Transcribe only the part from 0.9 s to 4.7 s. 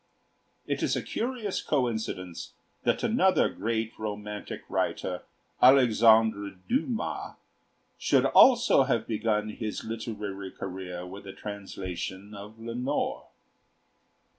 a curious coincidence that another great romantic